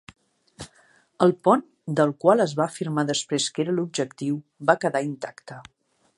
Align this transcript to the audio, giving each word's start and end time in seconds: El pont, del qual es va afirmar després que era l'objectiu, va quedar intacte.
El 1.25 1.33
pont, 1.47 1.61
del 2.01 2.13
qual 2.25 2.43
es 2.47 2.57
va 2.61 2.67
afirmar 2.67 3.07
després 3.11 3.51
que 3.59 3.67
era 3.67 3.77
l'objectiu, 3.81 4.43
va 4.71 4.79
quedar 4.87 5.05
intacte. 5.13 5.63